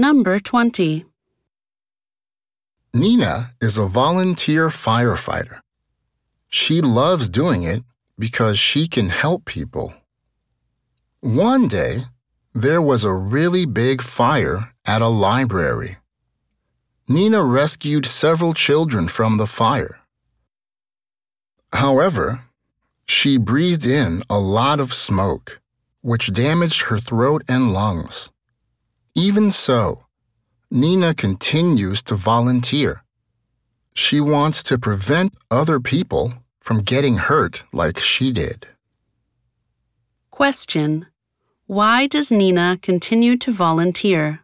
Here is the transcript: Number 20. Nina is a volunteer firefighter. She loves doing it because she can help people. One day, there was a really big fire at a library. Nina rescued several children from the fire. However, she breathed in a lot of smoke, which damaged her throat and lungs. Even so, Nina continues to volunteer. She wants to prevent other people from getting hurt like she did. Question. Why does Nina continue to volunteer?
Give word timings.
Number 0.00 0.38
20. 0.38 1.06
Nina 2.94 3.50
is 3.60 3.76
a 3.76 3.86
volunteer 3.86 4.68
firefighter. 4.68 5.58
She 6.46 6.80
loves 6.80 7.28
doing 7.28 7.64
it 7.64 7.82
because 8.16 8.60
she 8.60 8.86
can 8.86 9.08
help 9.08 9.44
people. 9.44 9.92
One 11.18 11.66
day, 11.66 12.04
there 12.54 12.80
was 12.80 13.02
a 13.02 13.12
really 13.12 13.66
big 13.66 14.00
fire 14.00 14.72
at 14.86 15.02
a 15.02 15.08
library. 15.08 15.96
Nina 17.08 17.42
rescued 17.42 18.06
several 18.06 18.54
children 18.54 19.08
from 19.08 19.36
the 19.36 19.48
fire. 19.48 19.98
However, 21.72 22.44
she 23.04 23.36
breathed 23.36 23.84
in 23.84 24.22
a 24.30 24.38
lot 24.38 24.78
of 24.78 24.94
smoke, 24.94 25.60
which 26.02 26.32
damaged 26.32 26.82
her 26.82 27.00
throat 27.00 27.42
and 27.48 27.72
lungs. 27.72 28.30
Even 29.18 29.50
so, 29.50 30.04
Nina 30.70 31.12
continues 31.12 32.02
to 32.04 32.14
volunteer. 32.14 33.02
She 33.92 34.20
wants 34.20 34.62
to 34.62 34.78
prevent 34.78 35.34
other 35.50 35.80
people 35.80 36.34
from 36.60 36.82
getting 36.82 37.16
hurt 37.16 37.64
like 37.72 37.98
she 37.98 38.30
did. 38.30 38.68
Question. 40.30 41.06
Why 41.66 42.06
does 42.06 42.30
Nina 42.30 42.78
continue 42.80 43.36
to 43.38 43.50
volunteer? 43.50 44.42